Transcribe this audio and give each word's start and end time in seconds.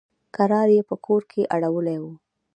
کرار 0.35 0.69
يې 0.75 0.81
په 0.89 0.95
کور 1.05 1.21
کښې 1.31 1.43
اړولي 1.55 1.97
وو. 2.01 2.13